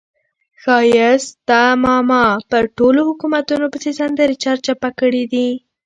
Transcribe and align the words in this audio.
ښایسته 0.61 1.61
ماما 1.85 2.25
په 2.49 2.57
ټولو 2.77 2.99
حکومتونو 3.09 3.65
پسې 3.73 3.91
سندرې 3.99 4.35
سرچپه 4.43 4.89
کړې 4.99 5.23
دي. 5.33 5.49